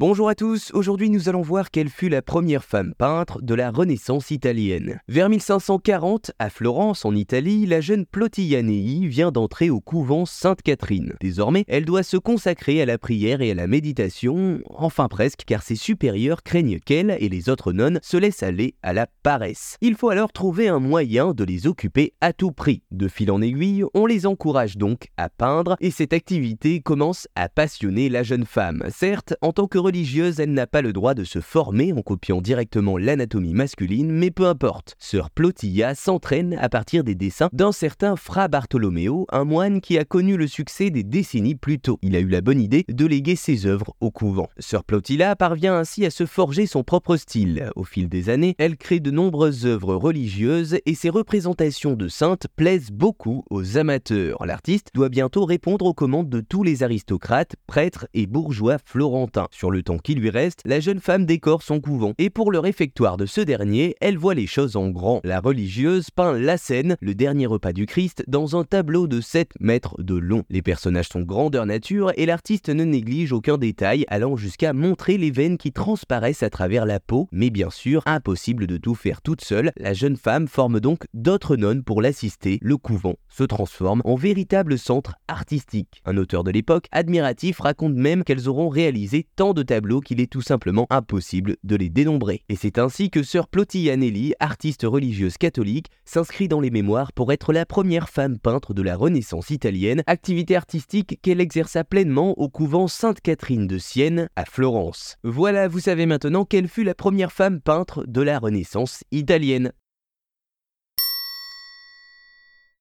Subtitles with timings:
[0.00, 3.70] Bonjour à tous, aujourd'hui nous allons voir quelle fut la première femme peintre de la
[3.70, 4.98] Renaissance italienne.
[5.08, 11.12] Vers 1540, à Florence en Italie, la jeune Plotianei vient d'entrer au couvent Sainte-Catherine.
[11.20, 15.62] Désormais, elle doit se consacrer à la prière et à la méditation, enfin presque, car
[15.62, 19.76] ses supérieurs craignent qu'elle et les autres nonnes se laissent aller à la paresse.
[19.82, 22.84] Il faut alors trouver un moyen de les occuper à tout prix.
[22.90, 27.50] De fil en aiguille, on les encourage donc à peindre et cette activité commence à
[27.50, 28.82] passionner la jeune femme.
[28.88, 32.40] Certes, en tant que religieuse, elle n'a pas le droit de se former en copiant
[32.40, 34.94] directement l'anatomie masculine, mais peu importe.
[35.00, 40.04] Sœur Plotilla s'entraîne à partir des dessins d'un certain Fra Bartolomeo, un moine qui a
[40.04, 41.98] connu le succès des décennies plus tôt.
[42.02, 44.48] Il a eu la bonne idée de léguer ses œuvres au couvent.
[44.60, 47.68] Sœur Plotilla parvient ainsi à se forger son propre style.
[47.74, 52.46] Au fil des années, elle crée de nombreuses œuvres religieuses et ses représentations de saintes
[52.54, 54.46] plaisent beaucoup aux amateurs.
[54.46, 59.48] L'artiste doit bientôt répondre aux commandes de tous les aristocrates, prêtres et bourgeois florentins.
[59.82, 62.14] Temps qui lui reste, la jeune femme décore son couvent.
[62.18, 65.20] Et pour le réfectoire de ce dernier, elle voit les choses en grand.
[65.24, 69.52] La religieuse peint la scène, le dernier repas du Christ, dans un tableau de 7
[69.60, 70.44] mètres de long.
[70.50, 75.30] Les personnages sont grandeur nature et l'artiste ne néglige aucun détail, allant jusqu'à montrer les
[75.30, 77.28] veines qui transparaissent à travers la peau.
[77.32, 81.56] Mais bien sûr, impossible de tout faire toute seule, la jeune femme forme donc d'autres
[81.56, 82.58] nonnes pour l'assister.
[82.62, 86.02] Le couvent se transforme en véritable centre artistique.
[86.04, 90.30] Un auteur de l'époque, admiratif, raconte même qu'elles auront réalisé tant de tableaux qu'il est
[90.30, 92.42] tout simplement impossible de les dénombrer.
[92.48, 97.52] Et c'est ainsi que sœur Plotianelli, artiste religieuse catholique, s'inscrit dans les mémoires pour être
[97.52, 102.88] la première femme peintre de la Renaissance italienne, activité artistique qu'elle exerça pleinement au couvent
[102.88, 105.16] Sainte-Catherine de Sienne à Florence.
[105.24, 109.72] Voilà, vous savez maintenant quelle fut la première femme peintre de la Renaissance italienne.